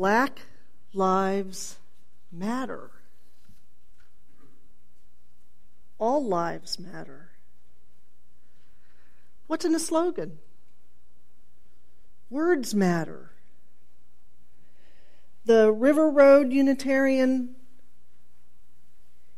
Black 0.00 0.46
Lives 0.94 1.76
Matter. 2.32 2.90
All 5.98 6.24
lives 6.24 6.78
matter. 6.78 7.32
What's 9.46 9.66
in 9.66 9.74
a 9.74 9.78
slogan? 9.78 10.38
Words 12.30 12.74
matter. 12.74 13.32
The 15.44 15.70
River 15.70 16.08
Road 16.08 16.50
Unitarian 16.50 17.56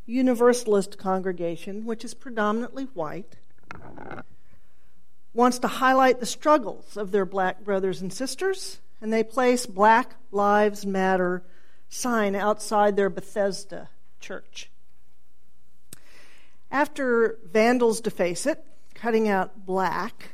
Universalist 0.06 0.96
congregation, 0.96 1.84
which 1.84 2.04
is 2.04 2.14
predominantly 2.14 2.84
white, 2.94 3.34
wants 5.34 5.58
to 5.58 5.66
highlight 5.66 6.20
the 6.20 6.24
struggles 6.24 6.96
of 6.96 7.10
their 7.10 7.26
black 7.26 7.64
brothers 7.64 8.00
and 8.00 8.12
sisters, 8.12 8.78
and 9.02 9.12
they 9.12 9.24
place 9.24 9.66
Black 9.66 10.14
Lives 10.30 10.86
Matter 10.86 11.42
sign 11.88 12.36
outside 12.36 12.96
their 12.96 13.10
Bethesda 13.10 13.90
church. 14.20 14.70
After 16.70 17.38
vandals 17.44 18.00
deface 18.00 18.46
it, 18.46 18.64
cutting 18.94 19.28
out 19.28 19.66
black, 19.66 20.30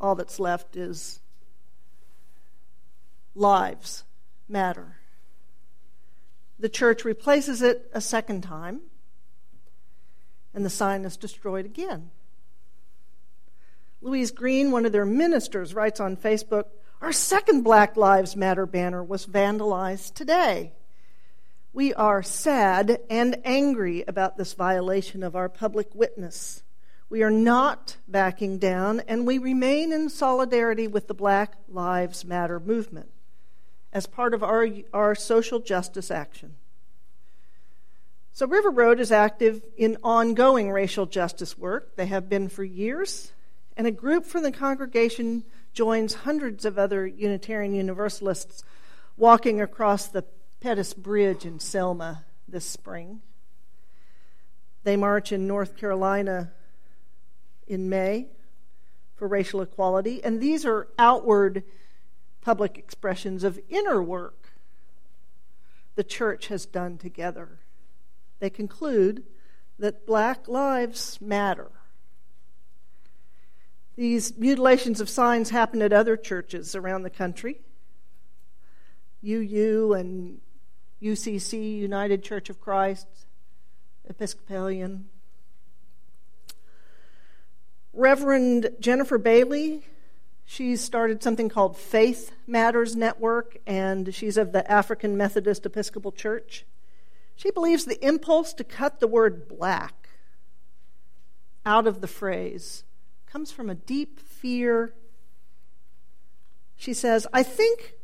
all 0.00 0.16
that's 0.16 0.40
left 0.40 0.76
is 0.76 1.20
lives 3.34 4.02
matter. 4.48 4.96
The 6.58 6.68
church 6.68 7.04
replaces 7.04 7.62
it 7.62 7.88
a 7.94 8.00
second 8.00 8.42
time, 8.42 8.80
and 10.52 10.66
the 10.66 10.70
sign 10.70 11.04
is 11.04 11.16
destroyed 11.16 11.64
again. 11.64 12.10
Louise 14.02 14.32
Green, 14.32 14.72
one 14.72 14.84
of 14.84 14.92
their 14.92 15.06
ministers, 15.06 15.74
writes 15.74 16.00
on 16.00 16.16
Facebook 16.16 16.64
Our 17.00 17.12
second 17.12 17.62
Black 17.62 17.96
Lives 17.96 18.34
Matter 18.34 18.66
banner 18.66 19.04
was 19.04 19.24
vandalized 19.24 20.14
today. 20.14 20.72
We 21.72 21.94
are 21.94 22.24
sad 22.24 22.98
and 23.08 23.40
angry 23.44 24.02
about 24.08 24.36
this 24.36 24.54
violation 24.54 25.22
of 25.22 25.36
our 25.36 25.48
public 25.48 25.94
witness. 25.94 26.64
We 27.08 27.22
are 27.22 27.30
not 27.30 27.98
backing 28.08 28.58
down, 28.58 29.00
and 29.06 29.28
we 29.28 29.38
remain 29.38 29.92
in 29.92 30.10
solidarity 30.10 30.88
with 30.88 31.06
the 31.06 31.14
Black 31.14 31.54
Lives 31.68 32.24
Matter 32.24 32.58
movement 32.58 33.12
as 33.92 34.06
part 34.08 34.34
of 34.34 34.42
our, 34.42 34.66
our 34.92 35.14
social 35.14 35.60
justice 35.60 36.10
action. 36.10 36.56
So, 38.32 38.48
River 38.48 38.70
Road 38.70 38.98
is 38.98 39.12
active 39.12 39.62
in 39.76 39.98
ongoing 40.02 40.72
racial 40.72 41.06
justice 41.06 41.56
work. 41.56 41.94
They 41.94 42.06
have 42.06 42.28
been 42.28 42.48
for 42.48 42.64
years, 42.64 43.30
and 43.76 43.86
a 43.86 43.92
group 43.92 44.26
from 44.26 44.42
the 44.42 44.50
congregation 44.50 45.44
joins 45.78 46.12
hundreds 46.12 46.64
of 46.64 46.76
other 46.76 47.06
Unitarian 47.06 47.72
Universalists 47.72 48.64
walking 49.16 49.60
across 49.60 50.08
the 50.08 50.24
Pettus 50.58 50.92
Bridge 50.92 51.44
in 51.44 51.60
Selma 51.60 52.24
this 52.48 52.64
spring. 52.64 53.20
They 54.82 54.96
march 54.96 55.30
in 55.30 55.46
North 55.46 55.76
Carolina 55.76 56.50
in 57.68 57.88
May 57.88 58.26
for 59.14 59.28
racial 59.28 59.60
equality, 59.60 60.20
and 60.24 60.40
these 60.40 60.66
are 60.66 60.88
outward 60.98 61.62
public 62.40 62.76
expressions 62.76 63.44
of 63.44 63.60
inner 63.68 64.02
work 64.02 64.54
the 65.94 66.02
church 66.02 66.48
has 66.48 66.66
done 66.66 66.98
together. 66.98 67.60
They 68.40 68.50
conclude 68.50 69.22
that 69.78 70.08
black 70.08 70.48
lives 70.48 71.20
matter. 71.20 71.70
These 73.98 74.38
mutilations 74.38 75.00
of 75.00 75.08
signs 75.08 75.50
happen 75.50 75.82
at 75.82 75.92
other 75.92 76.16
churches 76.16 76.76
around 76.76 77.02
the 77.02 77.10
country. 77.10 77.62
UU 79.26 79.92
and 79.92 80.40
UCC, 81.02 81.80
United 81.80 82.22
Church 82.22 82.48
of 82.48 82.60
Christ, 82.60 83.08
Episcopalian, 84.08 85.08
Reverend 87.92 88.70
Jennifer 88.78 89.18
Bailey, 89.18 89.84
she's 90.44 90.80
started 90.80 91.20
something 91.20 91.48
called 91.48 91.76
Faith 91.76 92.30
Matters 92.46 92.94
Network, 92.94 93.58
and 93.66 94.14
she's 94.14 94.36
of 94.36 94.52
the 94.52 94.70
African 94.70 95.16
Methodist 95.16 95.66
Episcopal 95.66 96.12
Church. 96.12 96.64
She 97.34 97.50
believes 97.50 97.84
the 97.84 97.98
impulse 98.06 98.52
to 98.54 98.62
cut 98.62 99.00
the 99.00 99.08
word 99.08 99.48
black 99.48 100.10
out 101.66 101.88
of 101.88 102.00
the 102.00 102.06
phrase 102.06 102.84
comes 103.30 103.52
from 103.52 103.68
a 103.68 103.74
deep 103.74 104.18
fear. 104.20 104.94
She 106.76 106.94
says, 106.94 107.26
I 107.32 107.42
think 107.42 107.94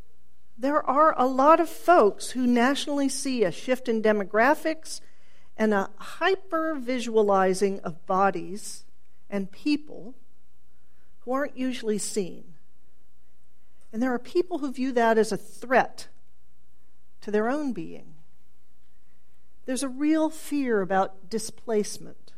there 0.59 0.83
are 0.83 1.15
a 1.19 1.27
lot 1.27 1.61
of 1.61 1.69
folks 1.69 2.31
who 2.31 2.47
nationally 2.47 3.09
see 3.09 3.43
a 3.43 3.51
shift 3.51 3.89
in 3.89 4.03
demographics 4.03 5.01
and 5.57 5.73
a 5.73 5.91
hyper 5.97 6.75
visualizing 6.75 7.81
of 7.81 8.05
bodies 8.07 8.85
and 9.31 9.51
people 9.51 10.15
who 11.21 11.33
aren't 11.33 11.57
usually 11.57 11.99
seen. 11.99 12.45
And 13.93 14.03
there 14.03 14.13
are 14.13 14.19
people 14.19 14.59
who 14.59 14.73
view 14.73 14.93
that 14.93 15.17
as 15.19 15.33
a 15.33 15.37
threat 15.37 16.09
to 17.23 17.31
their 17.31 17.49
own 17.49 17.73
being. 17.73 18.15
There's 19.67 19.83
a 19.83 19.89
real 19.89 20.29
fear 20.29 20.83
about 20.83 21.31
displacement. 21.31 22.33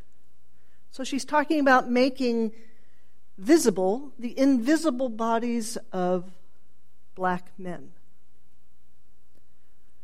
So 0.90 1.02
she's 1.02 1.24
talking 1.24 1.58
about 1.58 1.90
making 1.90 2.52
visible 3.38 4.12
the 4.18 4.38
invisible 4.38 5.08
bodies 5.08 5.76
of 5.92 6.30
black 7.14 7.50
men. 7.58 7.90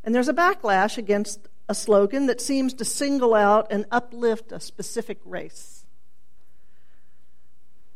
And 0.03 0.13
there's 0.13 0.27
a 0.27 0.33
backlash 0.33 0.97
against 0.97 1.47
a 1.69 1.75
slogan 1.75 2.25
that 2.27 2.41
seems 2.41 2.73
to 2.75 2.85
single 2.85 3.33
out 3.33 3.67
and 3.71 3.85
uplift 3.91 4.51
a 4.51 4.59
specific 4.59 5.19
race. 5.23 5.85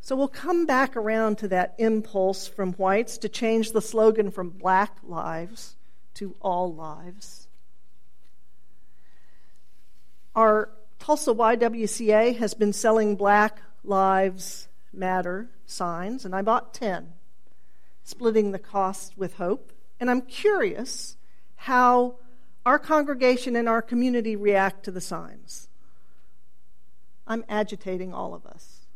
So 0.00 0.16
we'll 0.16 0.28
come 0.28 0.64
back 0.64 0.96
around 0.96 1.36
to 1.38 1.48
that 1.48 1.74
impulse 1.76 2.48
from 2.48 2.72
whites 2.74 3.18
to 3.18 3.28
change 3.28 3.72
the 3.72 3.82
slogan 3.82 4.30
from 4.30 4.48
black 4.48 4.96
lives 5.02 5.76
to 6.14 6.34
all 6.40 6.72
lives. 6.72 7.46
Our 10.34 10.70
Tulsa 10.98 11.34
YWCA 11.34 12.38
has 12.38 12.54
been 12.54 12.72
selling 12.72 13.16
Black 13.16 13.60
Lives 13.84 14.67
Matter 14.98 15.48
signs, 15.64 16.24
and 16.24 16.34
I 16.34 16.42
bought 16.42 16.74
10, 16.74 17.12
splitting 18.02 18.50
the 18.50 18.58
cost 18.58 19.16
with 19.16 19.34
hope. 19.34 19.72
And 20.00 20.10
I'm 20.10 20.22
curious 20.22 21.16
how 21.56 22.16
our 22.66 22.78
congregation 22.78 23.56
and 23.56 23.68
our 23.68 23.80
community 23.80 24.36
react 24.36 24.84
to 24.84 24.90
the 24.90 25.00
signs. 25.00 25.68
I'm 27.26 27.44
agitating 27.48 28.12
all 28.12 28.34
of 28.34 28.44
us. 28.44 28.86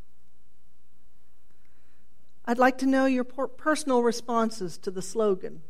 I'd 2.45 2.59
like 2.59 2.79
to 2.79 2.87
know 2.87 3.07
your 3.07 3.25
personal 3.25 4.03
responses 4.03 4.77
to 4.79 4.91
the 4.91 5.03
slogan. 5.03 5.63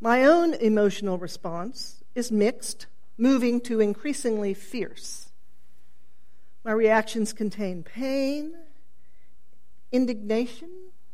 My 0.00 0.24
own 0.24 0.54
emotional 0.54 1.18
response 1.18 2.04
is 2.14 2.30
mixed, 2.30 2.86
moving 3.18 3.60
to 3.62 3.80
increasingly 3.80 4.54
fierce. 4.54 5.25
My 6.66 6.72
reactions 6.72 7.32
contain 7.32 7.84
pain, 7.84 8.52
indignation, 9.92 10.68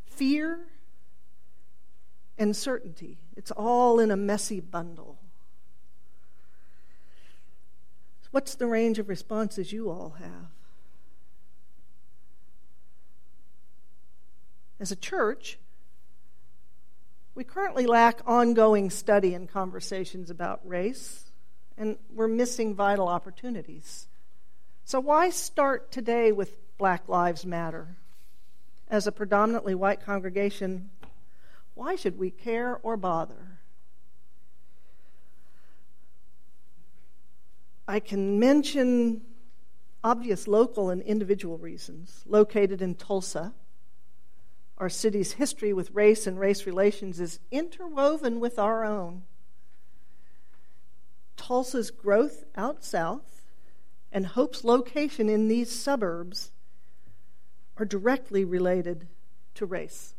fear, 0.07 0.61
and 2.39 2.57
certainty. 2.57 3.19
It's 3.37 3.51
all 3.51 4.01
in 4.01 4.11
a 4.11 4.17
messy 4.17 4.61
bundle. 4.61 5.19
What's 8.31 8.55
the 8.55 8.67
range 8.67 8.99
of 8.99 9.11
responses 9.11 9.75
you 9.75 9.91
all 9.91 10.15
have? 10.19 10.49
As 14.81 14.91
a 14.91 14.97
church, 14.97 15.59
we 17.35 17.44
currently 17.44 17.85
lack 17.85 18.23
ongoing 18.25 18.88
study 18.88 19.35
and 19.35 19.47
conversations 19.47 20.31
about 20.31 20.67
race, 20.67 21.31
and 21.76 21.99
we're 22.11 22.26
missing 22.26 22.75
vital 22.75 23.06
opportunities. 23.06 24.09
So, 24.84 25.00
why 25.00 25.31
start 25.31 25.93
today 25.93 26.32
with 26.32 26.58
Black 26.76 27.08
Lives 27.08 27.46
Matter? 27.46 27.96
As 28.88 29.06
a 29.06 29.12
predominantly 29.12 29.75
white 29.75 30.05
congregation, 30.05 30.90
why 31.75 31.96
should 31.96 32.19
we 32.19 32.31
care 32.31 32.79
or 32.82 32.96
bother? 32.96 33.61
I 37.87 38.00
can 38.00 38.38
mention 38.38 39.23
obvious 40.05 40.49
local 40.49 40.90
and 40.90 41.00
individual 41.02 41.58
reasons. 41.58 42.23
Located 42.26 42.82
in 42.82 42.96
Tulsa, 42.96 43.55
our 44.78 44.88
city's 44.88 45.32
history 45.35 45.73
with 45.73 45.93
race 45.93 46.26
and 46.26 46.38
race 46.38 46.67
relations 46.67 47.20
is 47.20 47.38
interwoven 47.50 48.40
with 48.40 48.58
our 48.58 48.85
own. 48.85 49.23
Tulsa's 51.37 51.90
growth 51.90 52.44
out 52.56 52.85
south 52.85 53.42
and 54.12 54.26
Hope's 54.26 54.62
location 54.62 55.29
in 55.29 55.49
these 55.49 55.70
suburbs 55.70 56.53
are 57.79 57.85
directly 57.85 58.44
related 58.44 59.09
to 59.55 59.67
race. 59.67 60.14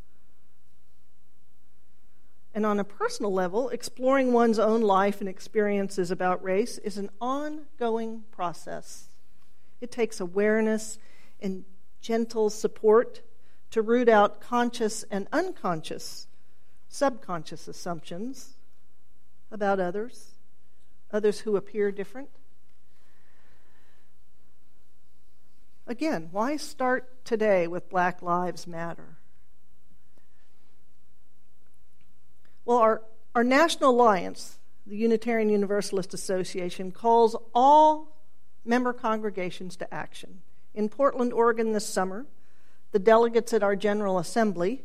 And 2.56 2.66
on 2.66 2.80
a 2.80 2.84
personal 2.84 3.34
level, 3.34 3.70
exploring 3.70 4.34
one's 4.34 4.60
own 4.60 4.82
life 4.82 5.20
and 5.20 5.30
experiences 5.30 6.12
about 6.12 6.44
race 6.44 6.78
is 6.80 6.98
an 6.98 7.10
ongoing 7.22 8.24
process. 8.32 9.10
It 9.82 9.92
takes 9.92 10.20
awareness 10.20 10.98
and 11.42 11.66
gentle 12.02 12.50
support 12.50 13.22
to 13.72 13.82
root 13.82 14.08
out 14.08 14.40
conscious 14.40 15.04
and 15.10 15.28
unconscious, 15.32 16.28
subconscious 16.90 17.68
assumptions 17.68 18.54
about 19.52 19.80
others, 19.80 20.32
others 21.12 21.40
who 21.40 21.56
appear 21.56 21.92
different. 21.92 22.30
Again, 25.86 26.30
why 26.32 26.56
start 26.56 27.26
today 27.26 27.68
with 27.68 27.90
Black 27.90 28.22
Lives 28.22 28.66
Matter? 28.66 29.18
Well, 32.64 32.78
our, 32.78 33.02
our 33.36 33.44
national 33.44 33.90
alliance, 33.90 34.60
the 34.88 34.96
Unitarian 34.96 35.50
Universalist 35.50 36.14
Association, 36.14 36.94
calls 36.94 37.36
all 37.54 38.18
member 38.64 38.94
congregations 38.94 39.76
to 39.78 39.94
action. 39.94 40.42
In 40.74 40.88
Portland, 40.88 41.34
Oregon 41.34 41.74
this 41.74 41.86
summer, 41.86 42.26
the 42.94 43.00
delegates 43.00 43.52
at 43.52 43.62
our 43.64 43.76
General 43.76 44.18
Assembly 44.18 44.84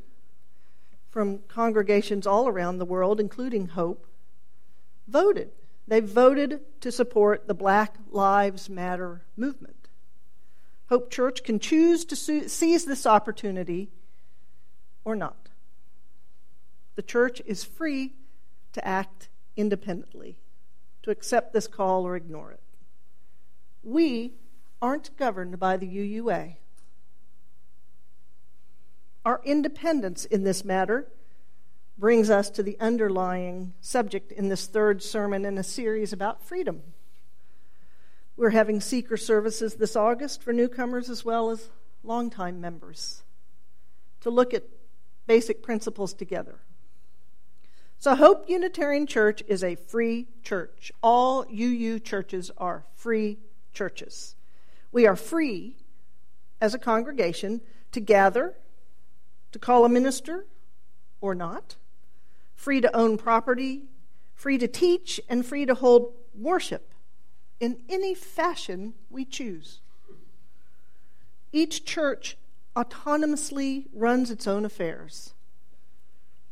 from 1.11 1.39
congregations 1.47 2.27
all 2.27 2.49
around 2.49 2.79
the 2.79 2.85
world, 2.85 3.21
including 3.21 3.69
Hope, 3.69 4.07
voted. 5.07 5.51
They 5.87 6.01
voted 6.01 6.61
to 6.81 6.91
support 6.91 7.47
the 7.47 7.55
Black 7.55 7.95
Lives 8.11 8.69
Matter 8.69 9.23
movement. 9.37 9.78
Hope 10.89 11.11
Church 11.11 11.43
can 11.45 11.59
choose 11.59 12.05
to 12.07 12.17
seize 12.17 12.85
this 12.85 13.07
opportunity 13.07 13.91
or 15.05 15.15
not. 15.15 15.49
The 16.97 17.03
church 17.03 17.43
is 17.47 17.63
free 17.63 18.15
to 18.73 18.87
act 18.87 19.29
independently, 19.57 20.39
to 21.03 21.11
accept 21.11 21.53
this 21.53 21.67
call 21.67 22.07
or 22.07 22.17
ignore 22.17 22.53
it. 22.53 22.61
We 23.83 24.33
aren't 24.81 25.17
governed 25.17 25.59
by 25.59 25.77
the 25.77 25.87
UUA. 25.87 26.57
Our 29.25 29.41
independence 29.45 30.25
in 30.25 30.45
this 30.45 30.65
matter 30.65 31.09
brings 31.99 32.31
us 32.31 32.49
to 32.51 32.63
the 32.63 32.79
underlying 32.81 33.75
subject 33.81 34.33
in 34.33 34.49
this 34.49 34.67
third 34.67 35.03
sermon 35.03 35.45
in 35.45 35.59
a 35.59 35.65
series 35.65 36.13
about 36.13 36.43
freedom. 36.43 36.83
We're 38.39 38.51
having 38.51 38.81
seeker 38.81 39.17
services 39.17 39.75
this 39.75 39.97
August 39.97 40.45
for 40.45 40.53
newcomers 40.53 41.11
as 41.11 41.25
well 41.25 41.51
as 41.51 41.71
longtime 42.05 42.61
members 42.61 43.25
to 44.21 44.31
look 44.31 44.55
at 44.55 44.63
basic 45.27 45.61
principles 45.61 46.15
together. 46.15 46.61
So, 47.99 48.15
Hope 48.15 48.49
Unitarian 48.49 49.09
Church 49.09 49.43
is 49.49 49.65
a 49.65 49.75
free 49.75 50.29
church. 50.45 50.93
All 51.03 51.47
UU 51.51 51.99
churches 51.99 52.53
are 52.57 52.85
free 52.95 53.39
churches. 53.75 54.37
We 54.93 55.05
are 55.05 55.17
free 55.17 55.75
as 56.61 56.75
a 56.75 56.79
congregation 56.79 57.61
to 57.91 57.99
gather, 57.99 58.55
to 59.51 59.59
call 59.59 59.85
a 59.85 59.89
minister 59.89 60.47
or 61.21 61.35
not, 61.35 61.75
free 62.55 62.81
to 62.83 62.97
own 62.97 63.19
property, 63.19 63.83
free 64.33 64.59
to 64.59 64.69
teach, 64.69 65.21
and 65.29 65.45
free 65.45 65.67
to 65.67 65.75
hold 65.75 66.15
worship 66.37 66.95
in 67.61 67.79
any 67.89 68.15
fashion 68.15 68.95
we 69.11 69.25
choose. 69.25 69.81
Each 71.53 71.85
church 71.85 72.37
autonomously 72.77 73.87
runs 73.93 74.31
its 74.31 74.47
own 74.47 74.65
affairs. 74.65 75.35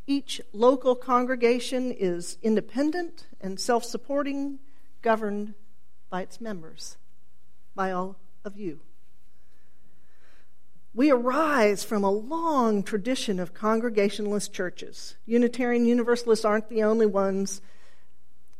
Each 0.07 0.41
local 0.53 0.95
congregation 0.95 1.93
is 1.93 2.39
independent 2.43 3.27
and 3.41 3.59
self 3.59 3.85
supporting, 3.85 4.59
governed 5.03 5.55
by 6.11 6.23
its 6.23 6.41
members, 6.41 6.97
by 7.75 7.91
all 7.91 8.17
of 8.45 8.57
you. 8.57 8.81
We 10.95 11.11
arise 11.11 11.85
from 11.85 12.05
a 12.05 12.11
long 12.11 12.83
tradition 12.83 13.39
of 13.39 13.53
Congregationalist 13.53 14.55
churches. 14.55 15.17
Unitarian 15.27 15.85
Universalists 15.85 16.45
aren't 16.45 16.71
the 16.71 16.83
only 16.83 17.05
ones 17.05 17.61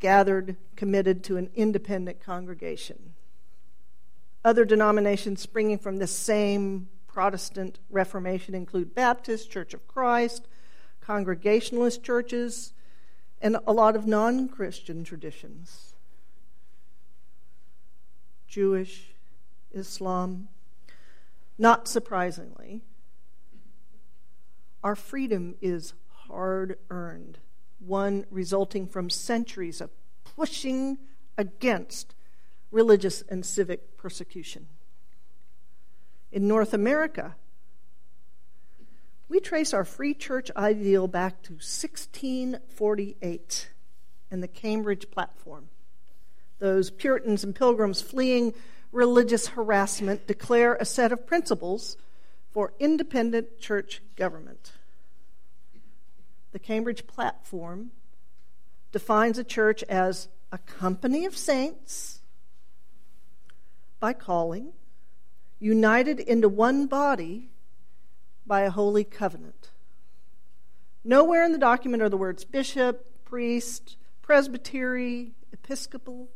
gathered, 0.01 0.57
committed 0.77 1.25
to 1.25 1.37
an 1.37 1.51
independent 1.55 2.21
congregation. 2.21 3.15
Other 4.45 4.65
denominations 4.65 5.41
springing 5.41 5.79
from 5.79 5.97
this 5.97 6.13
same 6.13 6.89
Protestant 7.07 7.79
Reformation 7.91 8.55
include 8.55 8.95
Baptist, 8.95 9.51
Church 9.51 9.75
of 9.75 9.89
Christ, 9.89 10.47
Congregationalist 11.01 12.03
churches, 12.03 12.73
and 13.41 13.57
a 13.67 13.73
lot 13.73 13.97
of 13.97 14.07
non 14.07 14.49
Christian 14.49 15.05
traditions 15.05 15.95
Jewish, 18.47 19.15
Islam. 19.73 20.49
Not 21.59 21.89
surprisingly, 21.89 22.83
our 24.85 24.95
freedom 24.95 25.57
is 25.61 25.95
hard 26.29 26.79
earned, 26.91 27.39
one 27.87 28.27
resulting 28.31 28.87
from 28.87 29.11
centuries 29.11 29.81
of 29.81 29.91
pushing 30.25 30.99
against 31.39 32.15
religious 32.71 33.23
and 33.29 33.47
civic 33.47 33.97
persecution. 33.97 34.67
In 36.33 36.49
North 36.49 36.75
America, 36.75 37.37
we 39.29 39.41
trace 39.41 39.75
our 39.75 39.85
free 39.85 40.15
church 40.15 40.51
ideal 40.57 41.09
back 41.09 41.43
to 41.43 41.55
1648 41.55 43.71
and 44.31 44.43
the 44.43 44.49
Cambridge 44.49 45.11
Platform. 45.11 45.69
Those 46.59 46.91
Puritans 46.91 47.45
and 47.45 47.55
Pilgrims 47.55 48.01
fleeing 48.01 48.55
religious 48.93 49.49
harassment 49.49 50.27
declare 50.27 50.75
a 50.75 50.85
set 50.85 51.13
of 51.13 51.27
principles 51.27 51.97
for 52.51 52.73
independent 52.79 53.59
church 53.59 54.03
government. 54.17 54.73
The 56.57 56.61
Cambridge 56.61 57.07
Platform 57.07 57.91
defines 58.91 59.37
a 59.37 59.45
church 59.45 59.83
as 59.91 60.29
a 60.51 60.57
company 60.57 61.27
of 61.27 61.37
saints 61.37 62.21
by 64.01 64.15
calling, 64.15 64.73
united 65.61 66.19
into 66.19 66.49
one 66.49 66.87
body 66.87 67.51
by 68.47 68.63
a 68.63 68.71
holy 68.71 69.05
covenant. 69.05 69.71
Nowhere 71.05 71.45
in 71.45 71.53
the 71.53 71.59
document 71.59 72.03
are 72.03 72.09
the 72.09 72.17
words 72.17 72.47
bishop, 72.47 73.05
priest, 73.27 73.99
presbytery, 74.23 75.33
episcopal, 75.53 76.31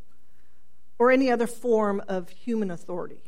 or 0.99 1.11
any 1.11 1.31
other 1.31 1.47
form 1.47 2.03
of 2.09 2.29
human 2.29 2.71
authority. 2.71 3.23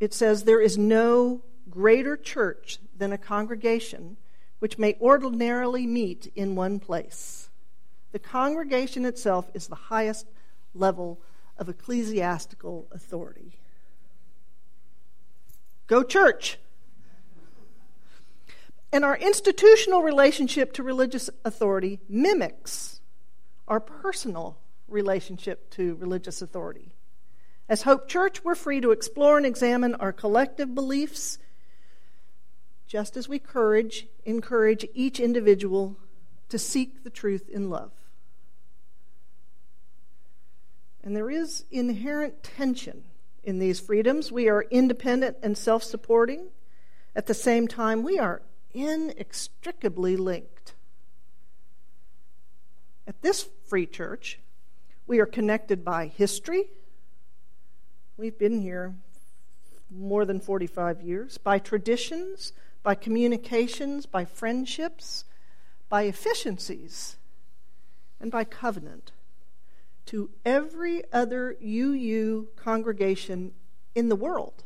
It 0.00 0.14
says 0.14 0.44
there 0.44 0.62
is 0.62 0.78
no 0.78 1.42
greater 1.68 2.16
church 2.16 2.78
than 3.02 3.12
a 3.12 3.18
congregation 3.18 4.16
which 4.60 4.78
may 4.78 4.96
ordinarily 5.00 5.88
meet 5.88 6.30
in 6.36 6.54
one 6.54 6.78
place. 6.78 7.50
The 8.12 8.20
congregation 8.20 9.04
itself 9.04 9.50
is 9.54 9.66
the 9.66 9.74
highest 9.74 10.28
level 10.72 11.20
of 11.58 11.68
ecclesiastical 11.68 12.86
authority. 12.92 13.58
Go 15.88 16.04
church. 16.04 16.58
And 18.92 19.04
our 19.04 19.16
institutional 19.16 20.02
relationship 20.04 20.72
to 20.74 20.84
religious 20.84 21.28
authority 21.44 21.98
mimics 22.08 23.00
our 23.66 23.80
personal 23.80 24.58
relationship 24.86 25.70
to 25.70 25.96
religious 25.96 26.40
authority. 26.40 26.94
As 27.68 27.82
Hope 27.82 28.06
Church, 28.06 28.44
we're 28.44 28.54
free 28.54 28.80
to 28.80 28.92
explore 28.92 29.38
and 29.38 29.46
examine 29.46 29.96
our 29.96 30.12
collective 30.12 30.72
beliefs 30.72 31.38
just 32.92 33.16
as 33.16 33.26
we 33.26 33.38
courage, 33.38 34.06
encourage 34.26 34.86
each 34.92 35.18
individual 35.18 35.96
to 36.50 36.58
seek 36.58 37.02
the 37.04 37.08
truth 37.08 37.48
in 37.48 37.70
love. 37.70 37.90
And 41.02 41.16
there 41.16 41.30
is 41.30 41.64
inherent 41.70 42.42
tension 42.42 43.04
in 43.42 43.58
these 43.58 43.80
freedoms. 43.80 44.30
We 44.30 44.46
are 44.50 44.66
independent 44.70 45.38
and 45.42 45.56
self 45.56 45.82
supporting. 45.82 46.48
At 47.16 47.28
the 47.28 47.32
same 47.32 47.66
time, 47.66 48.02
we 48.02 48.18
are 48.18 48.42
inextricably 48.74 50.18
linked. 50.18 50.74
At 53.06 53.22
this 53.22 53.48
free 53.70 53.86
church, 53.86 54.38
we 55.06 55.18
are 55.18 55.24
connected 55.24 55.82
by 55.82 56.08
history. 56.08 56.64
We've 58.18 58.38
been 58.38 58.60
here 58.60 58.96
more 59.90 60.26
than 60.26 60.40
45 60.40 61.00
years, 61.00 61.38
by 61.38 61.58
traditions, 61.58 62.52
by 62.82 62.94
communications, 62.94 64.06
by 64.06 64.24
friendships, 64.24 65.24
by 65.88 66.02
efficiencies, 66.02 67.16
and 68.20 68.30
by 68.30 68.44
covenant 68.44 69.12
to 70.06 70.30
every 70.44 71.02
other 71.12 71.56
UU 71.62 72.48
congregation 72.56 73.52
in 73.94 74.08
the 74.08 74.16
world. 74.16 74.64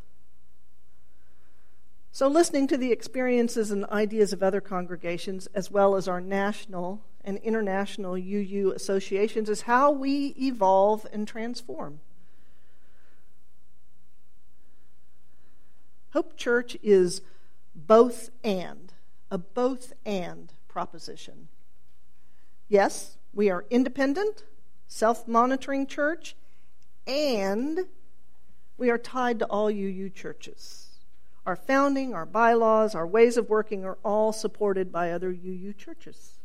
So, 2.12 2.28
listening 2.28 2.66
to 2.68 2.78
the 2.78 2.92
experiences 2.92 3.70
and 3.70 3.84
ideas 3.86 4.32
of 4.32 4.42
other 4.42 4.62
congregations, 4.62 5.48
as 5.48 5.70
well 5.70 5.96
as 5.96 6.08
our 6.08 6.20
national 6.20 7.02
and 7.22 7.36
international 7.38 8.12
UU 8.12 8.72
associations, 8.74 9.50
is 9.50 9.62
how 9.62 9.90
we 9.90 10.28
evolve 10.40 11.06
and 11.12 11.28
transform. 11.28 12.00
Hope 16.12 16.38
Church 16.38 16.78
is 16.82 17.20
both 17.76 18.30
and, 18.42 18.92
a 19.30 19.38
both 19.38 19.92
and 20.04 20.52
proposition. 20.66 21.48
Yes, 22.68 23.18
we 23.32 23.50
are 23.50 23.66
independent, 23.70 24.44
self 24.88 25.28
monitoring 25.28 25.86
church, 25.86 26.34
and 27.06 27.80
we 28.78 28.90
are 28.90 28.98
tied 28.98 29.38
to 29.40 29.46
all 29.46 29.68
UU 29.68 30.10
churches. 30.10 30.88
Our 31.44 31.54
founding, 31.54 32.12
our 32.12 32.26
bylaws, 32.26 32.94
our 32.94 33.06
ways 33.06 33.36
of 33.36 33.48
working 33.48 33.84
are 33.84 33.98
all 34.02 34.32
supported 34.32 34.90
by 34.90 35.12
other 35.12 35.30
UU 35.30 35.74
churches. 35.74 36.38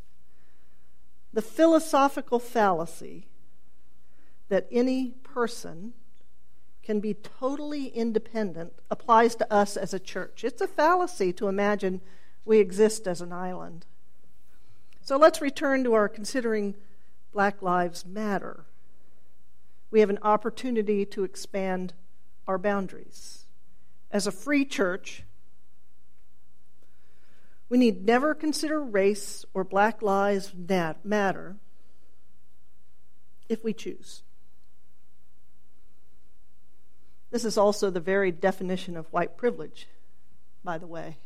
The 1.33 1.41
philosophical 1.41 2.39
fallacy 2.39 3.25
that 4.50 4.67
any 4.69 5.11
person 5.23 5.93
can 6.83 7.00
be 7.00 7.13
totally 7.13 7.88
independent 7.88 8.73
applies 8.89 9.35
to 9.35 9.53
us 9.53 9.77
as 9.77 9.93
a 9.93 10.00
church. 10.00 10.43
It's 10.43 10.61
a 10.61 10.67
fallacy 10.67 11.31
to 11.33 11.47
imagine 11.47 12.01
we 12.43 12.59
exist 12.59 13.07
as 13.07 13.21
an 13.21 13.31
island. 13.31 13.85
So 15.01 15.17
let's 15.17 15.41
return 15.41 15.83
to 15.83 15.93
our 15.93 16.09
considering 16.09 16.75
Black 17.31 17.61
Lives 17.61 18.05
Matter. 18.05 18.65
We 19.89 20.00
have 20.00 20.09
an 20.09 20.19
opportunity 20.21 21.05
to 21.05 21.23
expand 21.23 21.93
our 22.47 22.57
boundaries 22.57 23.41
as 24.11 24.27
a 24.27 24.31
free 24.31 24.65
church, 24.65 25.23
we 27.69 27.77
need 27.77 28.05
never 28.05 28.33
consider 28.35 28.81
race 28.81 29.45
or 29.53 29.63
black 29.63 30.01
lives 30.01 30.53
matter 31.03 31.55
if 33.47 33.63
we 33.63 33.73
choose. 33.73 34.23
This 37.31 37.45
is 37.45 37.57
also 37.57 37.89
the 37.89 38.00
very 38.00 38.31
definition 38.31 38.97
of 38.97 39.11
white 39.11 39.38
privilege, 39.38 39.88
by 40.63 40.77
the 40.77 40.88
way. 40.88 41.17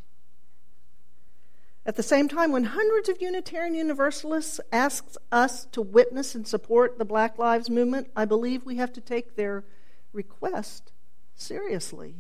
At 1.88 1.96
the 1.96 2.04
same 2.04 2.28
time, 2.28 2.52
when 2.52 2.64
hundreds 2.64 3.10
of 3.10 3.22
Unitarian 3.22 3.76
Universalists 3.76 4.60
ask 4.72 5.06
us 5.32 5.66
to 5.66 5.82
witness 5.82 6.34
and 6.34 6.48
support 6.48 6.98
the 6.98 7.06
Black 7.06 7.38
Lives 7.38 7.70
Movement, 7.70 8.10
I 8.16 8.26
believe 8.26 8.66
we 8.66 8.78
have 8.78 8.94
to 8.94 9.02
take 9.02 9.36
their 9.36 9.64
request 10.12 10.92
seriously. 11.36 12.16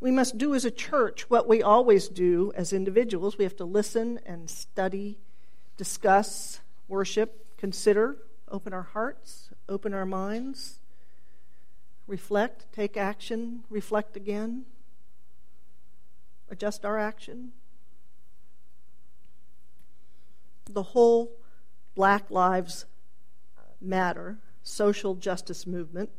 We 0.00 0.10
must 0.10 0.38
do 0.38 0.54
as 0.54 0.64
a 0.64 0.70
church 0.70 1.28
what 1.28 1.48
we 1.48 1.62
always 1.62 2.08
do 2.08 2.52
as 2.56 2.72
individuals. 2.72 3.36
We 3.36 3.44
have 3.44 3.56
to 3.56 3.64
listen 3.64 4.20
and 4.26 4.48
study, 4.48 5.18
discuss, 5.76 6.60
worship, 6.88 7.56
consider, 7.56 8.16
open 8.48 8.72
our 8.72 8.82
hearts, 8.82 9.50
open 9.68 9.94
our 9.94 10.06
minds, 10.06 10.78
reflect, 12.08 12.66
take 12.72 12.96
action, 12.96 13.62
reflect 13.70 14.16
again, 14.16 14.64
adjust 16.50 16.84
our 16.84 16.98
action. 16.98 17.52
The 20.68 20.82
whole 20.82 21.30
Black 21.94 22.30
Lives 22.30 22.86
Matter 23.80 24.38
social 24.64 25.14
justice 25.14 25.66
movement, 25.66 26.10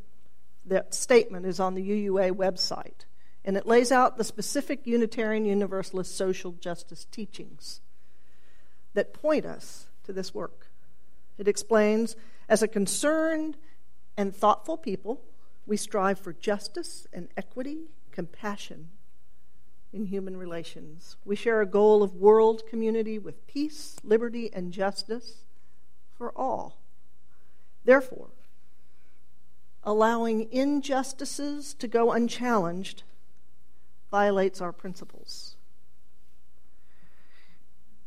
that 0.66 0.94
statement 0.94 1.46
is 1.46 1.60
on 1.60 1.76
the 1.76 1.82
UUA 1.82 2.32
website 2.32 3.06
and 3.46 3.58
it 3.58 3.66
lays 3.66 3.92
out 3.92 4.18
the 4.18 4.24
specific 4.24 4.86
Unitarian 4.86 5.46
Universalist 5.46 6.16
social 6.16 6.52
justice 6.54 7.06
teachings 7.06 7.82
that 8.94 9.14
point 9.14 9.46
us 9.46 9.88
to 10.04 10.14
this 10.14 10.34
work. 10.34 10.68
It 11.38 11.48
explains 11.48 12.16
as 12.50 12.62
a 12.62 12.68
concerned 12.68 13.58
and 14.18 14.36
thoughtful 14.36 14.78
people, 14.78 15.22
we 15.70 15.78
strive 15.78 16.18
for 16.18 16.34
justice 16.34 17.06
and 17.14 17.30
equity, 17.38 17.78
compassion 18.12 18.90
in 19.94 20.06
human 20.06 20.36
relations. 20.36 21.16
We 21.24 21.36
share 21.36 21.62
a 21.62 21.68
goal 21.68 22.02
of 22.02 22.16
world 22.16 22.64
community 22.68 23.20
with 23.20 23.46
peace, 23.46 23.98
liberty, 24.04 24.50
and 24.52 24.74
justice 24.74 25.44
for 26.18 26.36
all. 26.36 26.80
Therefore, 27.86 28.30
allowing 29.84 30.52
injustices 30.52 31.76
to 31.76 31.88
go 31.88 32.12
unchallenged 32.12 33.04
violates 34.10 34.62
our 34.62 34.74
principles. 34.74 35.56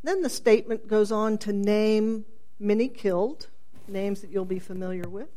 Then 0.02 0.22
the 0.22 0.28
statement 0.28 0.88
goes 0.88 1.12
on 1.12 1.38
to 1.38 1.52
name 1.52 2.24
many 2.58 2.88
killed, 2.88 3.46
names 3.86 4.20
that 4.20 4.30
you'll 4.30 4.44
be 4.44 4.58
familiar 4.58 5.08
with 5.08 5.28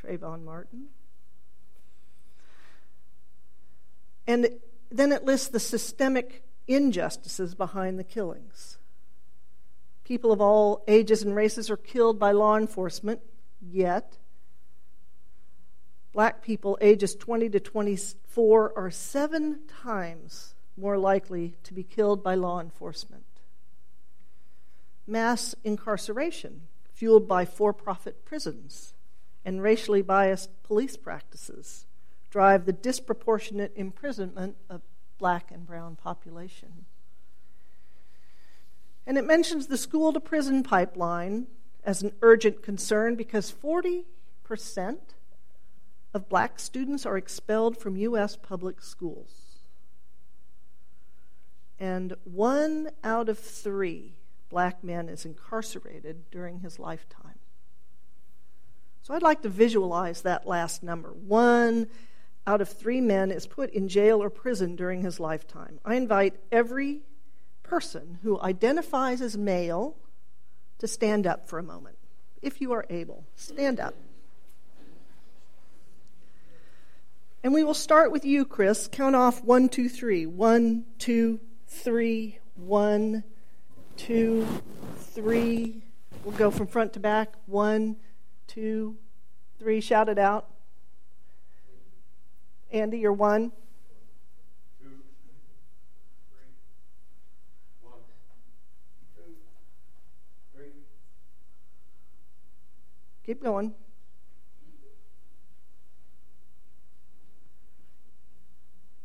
Trayvon 0.00 0.44
Martin. 0.44 0.86
And 4.32 4.48
then 4.90 5.12
it 5.12 5.26
lists 5.26 5.48
the 5.48 5.60
systemic 5.60 6.42
injustices 6.66 7.54
behind 7.54 7.98
the 7.98 8.04
killings. 8.04 8.78
People 10.04 10.32
of 10.32 10.40
all 10.40 10.84
ages 10.88 11.22
and 11.22 11.36
races 11.36 11.68
are 11.68 11.76
killed 11.76 12.18
by 12.18 12.32
law 12.32 12.56
enforcement, 12.56 13.20
yet 13.60 14.16
black 16.14 16.42
people 16.42 16.78
ages 16.80 17.14
20 17.14 17.50
to 17.50 17.60
24 17.60 18.72
are 18.74 18.90
seven 18.90 19.60
times 19.82 20.54
more 20.78 20.96
likely 20.96 21.58
to 21.64 21.74
be 21.74 21.84
killed 21.84 22.24
by 22.24 22.34
law 22.34 22.58
enforcement. 22.58 23.26
Mass 25.06 25.54
incarceration, 25.62 26.62
fueled 26.94 27.28
by 27.28 27.44
for 27.44 27.74
profit 27.74 28.24
prisons 28.24 28.94
and 29.44 29.62
racially 29.62 30.00
biased 30.00 30.48
police 30.62 30.96
practices, 30.96 31.84
drive 32.32 32.64
the 32.64 32.72
disproportionate 32.72 33.72
imprisonment 33.76 34.56
of 34.70 34.80
black 35.18 35.52
and 35.52 35.66
brown 35.66 35.94
population. 35.94 36.86
And 39.06 39.18
it 39.18 39.26
mentions 39.26 39.66
the 39.66 39.76
school 39.76 40.14
to 40.14 40.18
prison 40.18 40.62
pipeline 40.62 41.46
as 41.84 42.02
an 42.02 42.12
urgent 42.22 42.62
concern 42.62 43.16
because 43.16 43.52
40% 43.52 44.04
of 46.14 46.28
black 46.30 46.58
students 46.58 47.04
are 47.04 47.18
expelled 47.18 47.76
from 47.76 47.96
U.S. 47.96 48.36
public 48.36 48.80
schools. 48.80 49.58
And 51.78 52.14
one 52.24 52.90
out 53.04 53.28
of 53.28 53.38
three 53.38 54.14
black 54.48 54.82
men 54.82 55.10
is 55.10 55.26
incarcerated 55.26 56.30
during 56.30 56.60
his 56.60 56.78
lifetime. 56.78 57.40
So 59.02 59.12
I'd 59.12 59.22
like 59.22 59.42
to 59.42 59.48
visualize 59.50 60.22
that 60.22 60.46
last 60.46 60.82
number. 60.82 61.10
One 61.10 61.88
out 62.46 62.60
of 62.60 62.68
three 62.68 63.00
men 63.00 63.30
is 63.30 63.46
put 63.46 63.70
in 63.70 63.88
jail 63.88 64.22
or 64.22 64.30
prison 64.30 64.76
during 64.76 65.02
his 65.02 65.20
lifetime. 65.20 65.78
I 65.84 65.94
invite 65.94 66.34
every 66.50 67.00
person 67.62 68.18
who 68.22 68.40
identifies 68.40 69.20
as 69.20 69.36
male 69.36 69.96
to 70.78 70.88
stand 70.88 71.26
up 71.26 71.48
for 71.48 71.58
a 71.58 71.62
moment. 71.62 71.96
If 72.42 72.60
you 72.60 72.72
are 72.72 72.84
able, 72.90 73.24
stand 73.36 73.78
up. 73.78 73.94
And 77.44 77.52
we 77.52 77.64
will 77.64 77.74
start 77.74 78.12
with 78.12 78.24
you, 78.24 78.44
Chris. 78.44 78.88
Count 78.90 79.16
off 79.16 79.42
one, 79.42 79.68
two, 79.68 79.88
three. 79.88 80.26
One, 80.26 80.84
two, 80.98 81.40
three. 81.66 82.38
One, 82.54 83.24
two, 83.96 84.46
three. 84.96 85.82
We'll 86.24 86.36
go 86.36 86.50
from 86.52 86.68
front 86.68 86.92
to 86.92 87.00
back. 87.00 87.34
One, 87.46 87.96
two, 88.46 88.96
three. 89.58 89.80
Shout 89.80 90.08
it 90.08 90.18
out. 90.18 90.51
Andy, 92.72 92.98
you're 93.00 93.12
one. 93.12 93.52
Keep 103.26 103.42
going. 103.42 103.68
Did 103.68 103.74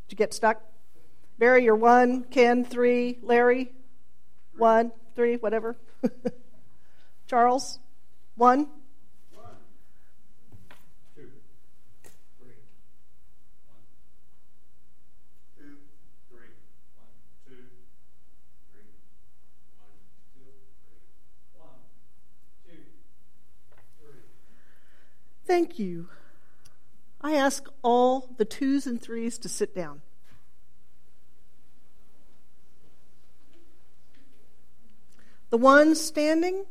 you 0.09 0.17
get 0.17 0.33
stuck? 0.33 0.61
Barry, 1.37 1.65
you're 1.65 1.75
one. 1.75 2.23
Ken, 2.23 2.63
three. 2.65 3.19
Larry, 3.21 3.71
one, 4.57 4.91
three, 5.13 5.35
whatever. 5.35 5.75
Charles, 7.27 7.79
one. 8.35 8.67
Thank 25.47 25.79
you. 25.79 26.09
I 27.21 27.35
ask 27.35 27.69
all 27.81 28.35
the 28.37 28.43
twos 28.43 28.85
and 28.85 29.01
threes 29.01 29.37
to 29.39 29.47
sit 29.47 29.73
down. 29.73 30.01
The 35.49 35.57
ones 35.57 36.01
standing, 36.01 36.65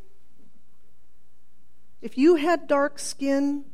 if 2.02 2.18
you 2.18 2.34
had 2.34 2.66
dark 2.66 2.98
skin, 2.98 3.64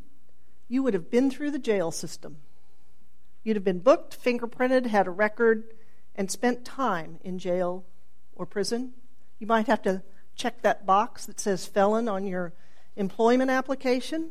you 0.69 0.85
would 0.85 0.95
have 0.95 1.11
been 1.11 1.33
through 1.33 1.51
the 1.51 1.59
jail 1.59 1.91
system. 1.91 2.37
You'd 3.43 3.57
have 3.57 3.65
been 3.65 3.81
booked, 3.81 4.17
fingerprinted, 4.23 4.87
had 4.87 5.09
a 5.09 5.11
record, 5.11 5.65
and 6.15 6.31
spent 6.31 6.65
time 6.65 7.19
in 7.25 7.41
jail 7.41 7.85
or 8.37 8.47
prison. 8.47 8.93
You 9.41 9.49
might 9.49 9.67
have 9.67 9.83
to 9.83 10.05
check 10.37 10.63
that 10.63 10.87
box 10.87 11.27
that 11.27 11.41
says 11.41 11.67
felon 11.67 12.09
on 12.09 12.25
your 12.25 12.53
employment 12.95 13.51
application. 13.51 14.31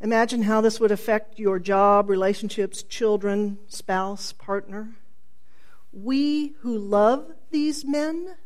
Imagine 0.00 0.42
how 0.42 0.60
this 0.60 0.78
would 0.78 0.92
affect 0.92 1.38
your 1.38 1.58
job, 1.58 2.08
relationships, 2.08 2.82
children, 2.82 3.58
spouse, 3.66 4.32
partner. 4.32 4.94
We 5.92 6.54
who 6.60 6.78
love 6.78 7.32
these 7.50 7.84
men, 7.84 8.36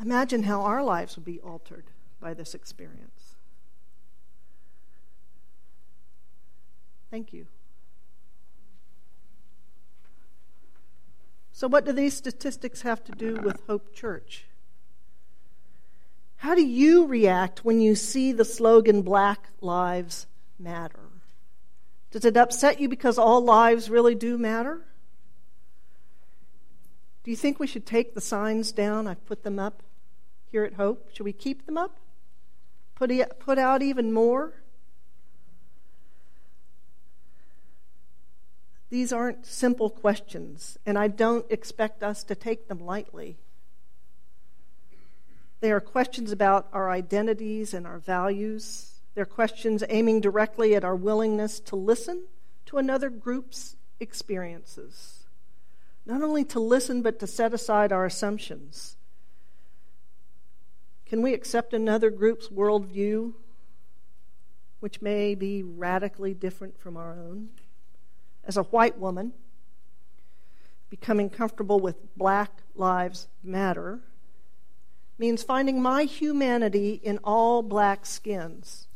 imagine 0.00 0.42
how 0.42 0.62
our 0.62 0.82
lives 0.82 1.16
would 1.16 1.24
be 1.24 1.40
altered 1.40 1.84
by 2.20 2.34
this 2.34 2.54
experience. 2.54 3.36
Thank 7.10 7.32
you. 7.32 7.46
So, 11.52 11.68
what 11.68 11.84
do 11.84 11.92
these 11.92 12.16
statistics 12.16 12.82
have 12.82 13.02
to 13.04 13.12
do 13.12 13.36
with 13.42 13.60
Hope 13.66 13.94
Church? 13.94 14.44
How 16.40 16.54
do 16.54 16.64
you 16.64 17.06
react 17.06 17.66
when 17.66 17.82
you 17.82 17.94
see 17.94 18.32
the 18.32 18.46
slogan 18.46 19.02
Black 19.02 19.50
Lives 19.60 20.26
Matter? 20.58 21.10
Does 22.10 22.24
it 22.24 22.34
upset 22.34 22.80
you 22.80 22.88
because 22.88 23.18
all 23.18 23.44
lives 23.44 23.90
really 23.90 24.14
do 24.14 24.38
matter? 24.38 24.80
Do 27.24 27.30
you 27.30 27.36
think 27.36 27.60
we 27.60 27.66
should 27.66 27.84
take 27.84 28.14
the 28.14 28.22
signs 28.22 28.72
down? 28.72 29.06
I've 29.06 29.26
put 29.26 29.42
them 29.42 29.58
up 29.58 29.82
here 30.50 30.64
at 30.64 30.72
Hope. 30.72 31.10
Should 31.12 31.24
we 31.24 31.34
keep 31.34 31.66
them 31.66 31.76
up? 31.76 31.98
Put, 32.94 33.12
put 33.38 33.58
out 33.58 33.82
even 33.82 34.10
more? 34.10 34.54
These 38.88 39.12
aren't 39.12 39.44
simple 39.44 39.90
questions, 39.90 40.78
and 40.86 40.98
I 40.98 41.08
don't 41.08 41.44
expect 41.50 42.02
us 42.02 42.24
to 42.24 42.34
take 42.34 42.68
them 42.68 42.80
lightly. 42.80 43.36
They 45.60 45.70
are 45.72 45.80
questions 45.80 46.32
about 46.32 46.68
our 46.72 46.90
identities 46.90 47.74
and 47.74 47.86
our 47.86 47.98
values. 47.98 49.00
They're 49.14 49.26
questions 49.26 49.84
aiming 49.88 50.20
directly 50.20 50.74
at 50.74 50.84
our 50.84 50.96
willingness 50.96 51.60
to 51.60 51.76
listen 51.76 52.24
to 52.66 52.78
another 52.78 53.10
group's 53.10 53.76
experiences. 53.98 55.24
Not 56.06 56.22
only 56.22 56.44
to 56.44 56.60
listen, 56.60 57.02
but 57.02 57.18
to 57.20 57.26
set 57.26 57.52
aside 57.52 57.92
our 57.92 58.06
assumptions. 58.06 58.96
Can 61.06 61.22
we 61.22 61.34
accept 61.34 61.74
another 61.74 62.10
group's 62.10 62.48
worldview, 62.48 63.34
which 64.78 65.02
may 65.02 65.34
be 65.34 65.62
radically 65.62 66.32
different 66.32 66.78
from 66.78 66.96
our 66.96 67.12
own? 67.12 67.50
as 68.44 68.56
a 68.56 68.62
white 68.64 68.98
woman, 68.98 69.32
becoming 70.88 71.30
comfortable 71.30 71.78
with 71.78 72.16
Black 72.16 72.50
Lives 72.74 73.28
Matter 73.42 74.00
means 75.20 75.42
finding 75.42 75.82
my 75.82 76.04
humanity 76.04 76.98
in 77.02 77.18
all 77.22 77.62
black 77.62 78.06
skins, 78.06 78.88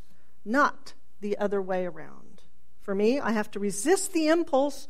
not 0.43 0.95
the 1.21 1.37
other 1.37 1.61
way 1.61 1.85
around. 1.85 2.41
For 2.81 2.95
me, 2.95 3.21
I 3.21 3.33
have 3.33 3.51
to 3.51 3.61
resist 3.61 4.15
the 4.15 4.29
impulse 4.29 4.89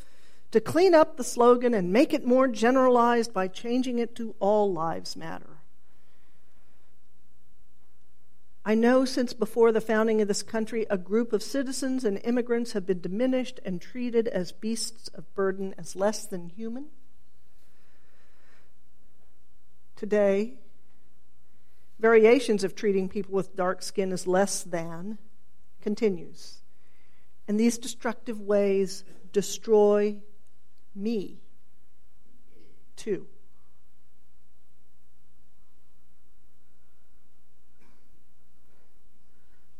to 0.52 0.60
clean 0.60 0.94
up 0.94 1.16
the 1.16 1.24
slogan 1.24 1.74
and 1.74 1.92
make 1.92 2.14
it 2.14 2.24
more 2.24 2.46
generalized 2.46 3.34
by 3.34 3.48
changing 3.48 3.98
it 3.98 4.14
to 4.14 4.36
All 4.38 4.72
Lives 4.72 5.16
Matter. 5.16 5.58
I 8.64 8.76
know 8.76 9.04
since 9.04 9.32
before 9.32 9.72
the 9.72 9.80
founding 9.80 10.20
of 10.20 10.28
this 10.28 10.44
country, 10.44 10.86
a 10.88 10.96
group 10.96 11.32
of 11.32 11.42
citizens 11.42 12.04
and 12.04 12.20
immigrants 12.22 12.72
have 12.72 12.86
been 12.86 13.00
diminished 13.00 13.58
and 13.64 13.80
treated 13.80 14.28
as 14.28 14.52
beasts 14.52 15.08
of 15.08 15.34
burden, 15.34 15.74
as 15.76 15.96
less 15.96 16.26
than 16.26 16.50
human. 16.50 16.86
Today, 19.96 20.58
variations 21.98 22.64
of 22.64 22.74
treating 22.74 23.08
people 23.08 23.34
with 23.34 23.56
dark 23.56 23.82
skin 23.82 24.12
as 24.12 24.26
less 24.26 24.62
than 24.62 25.18
continues. 25.80 26.62
And 27.46 27.58
these 27.58 27.78
destructive 27.78 28.40
ways 28.40 29.04
destroy 29.32 30.16
me 30.94 31.40
too. 32.96 33.26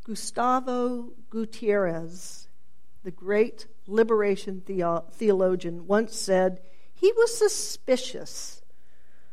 Gustavo 0.05 1.15
Gutierrez, 1.31 2.49
the 3.05 3.11
great 3.11 3.67
liberation 3.87 4.63
theo- 4.65 5.05
theologian, 5.11 5.87
once 5.87 6.15
said 6.15 6.61
he 6.93 7.11
was 7.13 7.37
suspicious 7.37 8.61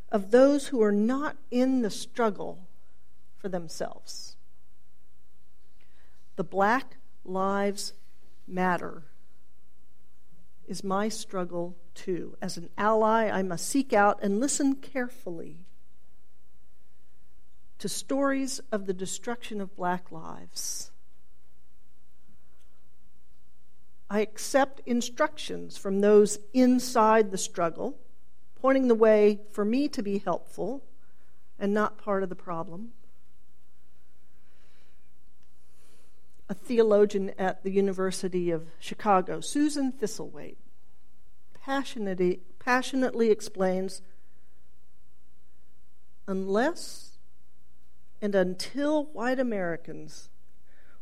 of 0.09 0.31
those 0.31 0.67
who 0.67 0.81
are 0.81 0.93
not 0.93 1.35
in 1.51 1.81
the 1.81 1.89
struggle 1.89 2.69
for 3.41 3.49
themselves. 3.49 4.35
The 6.35 6.43
Black 6.43 6.97
Lives 7.25 7.93
Matter 8.47 9.03
is 10.67 10.83
my 10.83 11.09
struggle 11.09 11.75
too. 11.95 12.37
As 12.41 12.57
an 12.57 12.69
ally, 12.77 13.29
I 13.29 13.41
must 13.41 13.67
seek 13.67 13.93
out 13.93 14.19
and 14.21 14.39
listen 14.39 14.75
carefully 14.75 15.57
to 17.79 17.89
stories 17.89 18.61
of 18.71 18.85
the 18.85 18.93
destruction 18.93 19.59
of 19.59 19.75
black 19.75 20.11
lives. 20.11 20.91
I 24.09 24.19
accept 24.19 24.81
instructions 24.85 25.77
from 25.77 26.01
those 26.01 26.37
inside 26.53 27.31
the 27.31 27.37
struggle, 27.37 27.97
pointing 28.61 28.87
the 28.87 28.95
way 28.95 29.39
for 29.51 29.65
me 29.65 29.87
to 29.89 30.03
be 30.03 30.19
helpful 30.19 30.83
and 31.57 31.73
not 31.73 31.97
part 31.97 32.21
of 32.21 32.29
the 32.29 32.35
problem. 32.35 32.91
A 36.51 36.53
theologian 36.53 37.31
at 37.37 37.63
the 37.63 37.71
University 37.71 38.51
of 38.51 38.67
Chicago, 38.77 39.39
Susan 39.39 39.93
Thistlethwaite, 39.93 40.57
passionately, 41.63 42.41
passionately 42.59 43.31
explains 43.31 44.01
unless 46.27 47.19
and 48.21 48.35
until 48.35 49.05
white 49.05 49.39
Americans 49.39 50.27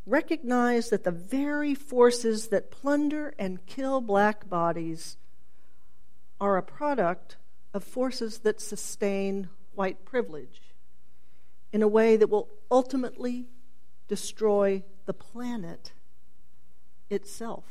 recognize 0.06 0.88
that 0.90 1.02
the 1.02 1.10
very 1.10 1.74
forces 1.74 2.46
that 2.50 2.70
plunder 2.70 3.34
and 3.36 3.66
kill 3.66 4.00
black 4.00 4.48
bodies 4.48 5.16
are 6.40 6.58
a 6.58 6.62
product 6.62 7.38
of 7.74 7.82
forces 7.82 8.38
that 8.38 8.60
sustain 8.60 9.48
white 9.74 10.04
privilege 10.04 10.60
in 11.72 11.82
a 11.82 11.88
way 11.88 12.16
that 12.16 12.30
will 12.30 12.48
ultimately 12.70 13.48
destroy 14.06 14.84
the 15.10 15.14
planet 15.14 15.90
itself. 17.10 17.64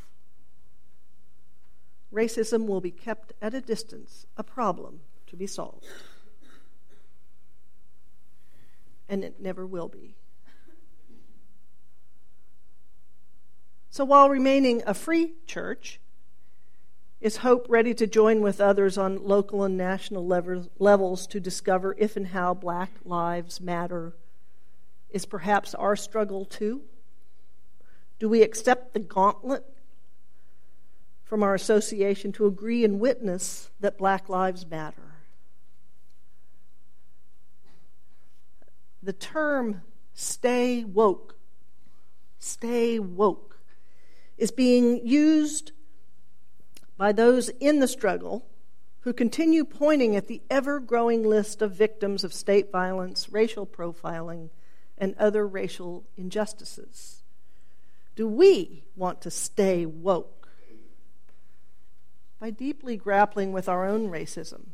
Racism 2.11 2.67
will 2.67 2.81
be 2.81 2.91
kept 2.91 3.31
at 3.41 3.53
a 3.53 3.61
distance, 3.61 4.25
a 4.35 4.43
problem 4.43 4.99
to 5.27 5.37
be 5.37 5.47
solved 5.47 5.85
and 9.07 9.23
it 9.23 9.39
never 9.39 9.65
will 9.65 9.87
be. 9.87 10.17
So 13.89 14.03
while 14.03 14.29
remaining 14.29 14.83
a 14.85 14.93
free 14.93 15.31
church, 15.47 16.01
is 17.21 17.37
Hope 17.37 17.67
ready 17.69 17.93
to 17.93 18.05
join 18.05 18.41
with 18.41 18.59
others 18.59 18.97
on 18.97 19.23
local 19.25 19.63
and 19.63 19.77
national 19.77 20.27
levels 20.77 21.25
to 21.27 21.39
discover 21.39 21.95
if 21.97 22.17
and 22.17 22.27
how 22.27 22.53
Black 22.53 22.91
Lives 23.05 23.61
Matter 23.61 24.13
is 25.09 25.25
perhaps 25.25 25.73
our 25.73 25.95
struggle 25.95 26.43
too? 26.43 26.81
Do 28.19 28.29
we 28.29 28.41
accept 28.41 28.93
the 28.93 28.99
gauntlet 28.99 29.65
from 31.23 31.41
our 31.41 31.55
association 31.55 32.31
to 32.33 32.45
agree 32.45 32.83
and 32.83 32.99
witness 32.99 33.69
that 33.79 33.97
Black 33.97 34.29
Lives 34.29 34.65
Matter? 34.65 35.09
the 39.01 39.13
term 39.13 39.81
stay 40.13 40.83
woke, 40.83 41.35
stay 42.37 42.99
woke, 42.99 43.59
is 44.37 44.51
being 44.51 45.05
used 45.05 45.71
by 46.97 47.11
those 47.11 47.49
in 47.59 47.79
the 47.79 47.87
struggle 47.87 48.45
who 49.01 49.13
continue 49.13 49.63
pointing 49.63 50.15
at 50.15 50.27
the 50.27 50.41
ever 50.49 50.79
growing 50.79 51.23
list 51.23 51.61
of 51.61 51.73
victims 51.73 52.23
of 52.23 52.33
state 52.33 52.71
violence, 52.71 53.29
racial 53.31 53.65
profiling, 53.65 54.49
and 54.97 55.15
other 55.17 55.47
racial 55.47 56.03
injustices. 56.17 57.18
Do 58.19 58.27
we 58.27 58.83
want 58.97 59.21
to 59.21 59.31
stay 59.31 59.85
woke? 59.85 60.49
By 62.37 62.49
deeply 62.49 62.97
grappling 62.97 63.53
with 63.53 63.69
our 63.69 63.85
own 63.85 64.09
racism 64.09 64.71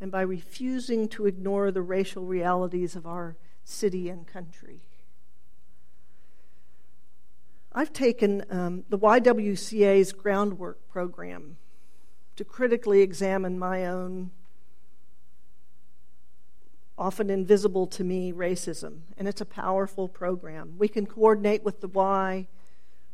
and 0.00 0.10
by 0.10 0.22
refusing 0.22 1.08
to 1.08 1.26
ignore 1.26 1.70
the 1.70 1.82
racial 1.82 2.24
realities 2.24 2.96
of 2.96 3.06
our 3.06 3.36
city 3.64 4.08
and 4.08 4.26
country. 4.26 4.80
I've 7.74 7.92
taken 7.92 8.46
um, 8.48 8.84
the 8.88 8.98
YWCA's 8.98 10.14
groundwork 10.14 10.88
program 10.88 11.58
to 12.36 12.44
critically 12.44 13.02
examine 13.02 13.58
my 13.58 13.84
own, 13.84 14.30
often 16.98 17.30
invisible 17.30 17.86
to 17.86 18.04
me, 18.04 18.32
racism. 18.32 19.00
And 19.18 19.28
it's 19.28 19.40
a 19.40 19.46
powerful 19.46 20.08
program. 20.08 20.74
We 20.78 20.88
can 20.88 21.06
coordinate 21.06 21.62
with 21.62 21.80
the 21.80 21.88
Y, 21.88 22.48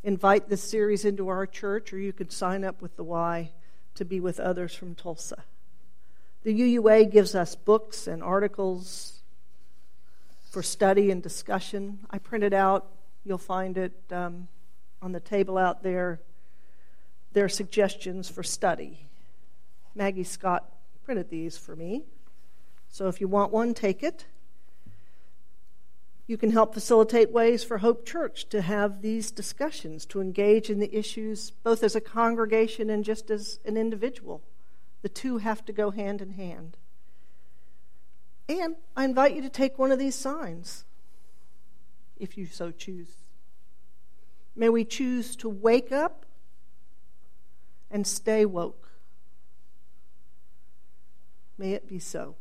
invite 0.04 0.48
this 0.48 0.62
series 0.62 1.04
into 1.04 1.28
our 1.28 1.46
church, 1.46 1.92
or 1.92 1.98
you 1.98 2.12
could 2.12 2.32
sign 2.32 2.64
up 2.64 2.80
with 2.80 2.96
the 2.96 3.04
Y 3.04 3.50
to 3.94 4.04
be 4.04 4.20
with 4.20 4.40
others 4.40 4.74
from 4.74 4.94
Tulsa. 4.94 5.44
The 6.44 6.58
UUA 6.58 7.10
gives 7.10 7.34
us 7.34 7.54
books 7.54 8.06
and 8.06 8.22
articles 8.22 9.20
for 10.50 10.62
study 10.62 11.10
and 11.10 11.22
discussion. 11.22 12.00
I 12.10 12.18
printed 12.18 12.52
out, 12.52 12.86
you'll 13.24 13.38
find 13.38 13.78
it 13.78 13.92
um, 14.10 14.48
on 15.00 15.12
the 15.12 15.20
table 15.20 15.56
out 15.56 15.82
there, 15.82 16.20
their 17.32 17.48
suggestions 17.48 18.28
for 18.28 18.42
study. 18.42 19.06
Maggie 19.94 20.24
Scott 20.24 20.64
printed 21.04 21.30
these 21.30 21.56
for 21.56 21.76
me. 21.76 22.02
So 22.92 23.08
if 23.08 23.22
you 23.22 23.26
want 23.26 23.50
one, 23.50 23.72
take 23.72 24.02
it. 24.02 24.26
You 26.26 26.36
can 26.36 26.50
help 26.50 26.74
facilitate 26.74 27.32
ways 27.32 27.64
for 27.64 27.78
Hope 27.78 28.06
Church 28.06 28.46
to 28.50 28.60
have 28.60 29.00
these 29.00 29.30
discussions, 29.30 30.04
to 30.06 30.20
engage 30.20 30.68
in 30.68 30.78
the 30.78 30.94
issues 30.94 31.50
both 31.50 31.82
as 31.82 31.96
a 31.96 32.02
congregation 32.02 32.90
and 32.90 33.02
just 33.02 33.30
as 33.30 33.58
an 33.64 33.78
individual. 33.78 34.42
The 35.00 35.08
two 35.08 35.38
have 35.38 35.64
to 35.64 35.72
go 35.72 35.90
hand 35.90 36.20
in 36.20 36.32
hand. 36.32 36.76
And 38.46 38.76
I 38.94 39.04
invite 39.04 39.34
you 39.34 39.40
to 39.40 39.48
take 39.48 39.78
one 39.78 39.90
of 39.90 39.98
these 39.98 40.14
signs, 40.14 40.84
if 42.18 42.36
you 42.36 42.44
so 42.44 42.70
choose. 42.70 43.24
May 44.54 44.68
we 44.68 44.84
choose 44.84 45.34
to 45.36 45.48
wake 45.48 45.92
up 45.92 46.26
and 47.90 48.06
stay 48.06 48.44
woke. 48.44 48.90
May 51.56 51.72
it 51.72 51.88
be 51.88 51.98
so. 51.98 52.36